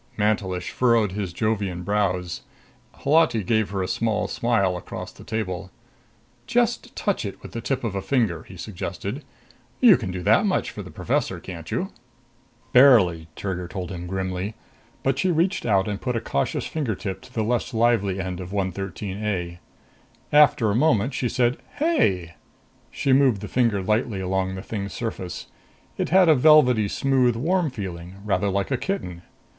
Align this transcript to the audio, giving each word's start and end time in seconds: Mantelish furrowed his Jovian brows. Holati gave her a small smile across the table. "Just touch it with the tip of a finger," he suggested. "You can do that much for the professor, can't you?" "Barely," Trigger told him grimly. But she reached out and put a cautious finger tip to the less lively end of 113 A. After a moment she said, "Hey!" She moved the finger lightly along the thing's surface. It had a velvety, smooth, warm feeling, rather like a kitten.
Mantelish 0.17 0.71
furrowed 0.71 1.11
his 1.11 1.31
Jovian 1.31 1.83
brows. 1.83 2.41
Holati 3.03 3.43
gave 3.43 3.69
her 3.69 3.83
a 3.83 3.87
small 3.87 4.27
smile 4.27 4.75
across 4.75 5.11
the 5.11 5.23
table. 5.23 5.69
"Just 6.47 6.95
touch 6.95 7.23
it 7.23 7.39
with 7.43 7.51
the 7.51 7.61
tip 7.61 7.83
of 7.83 7.93
a 7.93 8.01
finger," 8.01 8.41
he 8.41 8.57
suggested. 8.57 9.23
"You 9.79 9.97
can 9.97 10.09
do 10.09 10.23
that 10.23 10.47
much 10.47 10.71
for 10.71 10.81
the 10.81 10.89
professor, 10.89 11.39
can't 11.39 11.69
you?" 11.69 11.91
"Barely," 12.73 13.27
Trigger 13.35 13.67
told 13.67 13.91
him 13.91 14.07
grimly. 14.07 14.55
But 15.03 15.19
she 15.19 15.29
reached 15.29 15.67
out 15.67 15.87
and 15.87 16.01
put 16.01 16.15
a 16.15 16.19
cautious 16.19 16.65
finger 16.65 16.95
tip 16.95 17.21
to 17.21 17.31
the 17.31 17.43
less 17.43 17.71
lively 17.71 18.19
end 18.19 18.39
of 18.39 18.51
113 18.51 19.23
A. 19.23 19.59
After 20.33 20.71
a 20.71 20.75
moment 20.75 21.13
she 21.13 21.29
said, 21.29 21.57
"Hey!" 21.75 22.33
She 22.89 23.13
moved 23.13 23.39
the 23.41 23.47
finger 23.47 23.83
lightly 23.83 24.19
along 24.19 24.55
the 24.55 24.63
thing's 24.63 24.93
surface. 24.93 25.45
It 25.95 26.09
had 26.09 26.27
a 26.27 26.33
velvety, 26.33 26.87
smooth, 26.87 27.35
warm 27.35 27.69
feeling, 27.69 28.15
rather 28.25 28.49
like 28.49 28.71
a 28.71 28.77
kitten. 28.77 29.21